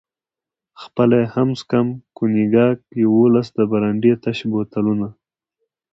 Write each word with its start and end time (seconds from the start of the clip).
خپله 0.81 1.15
یې 1.21 1.27
هم 1.35 1.49
څښم، 1.59 1.87
کونیګاک، 2.17 2.77
یوولس 3.03 3.47
د 3.57 3.59
برانډي 3.71 4.13
تش 4.23 4.37
بوتلونه. 4.51 5.07